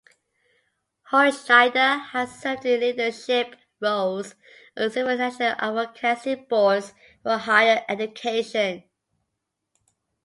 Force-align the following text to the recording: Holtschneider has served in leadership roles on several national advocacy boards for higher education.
Holtschneider 1.11 2.05
has 2.07 2.35
served 2.41 2.65
in 2.65 2.79
leadership 2.79 3.55
roles 3.79 4.33
on 4.75 4.89
several 4.89 5.15
national 5.15 5.53
advocacy 5.59 6.33
boards 6.33 6.95
for 7.21 7.37
higher 7.37 7.85
education. 7.87 8.83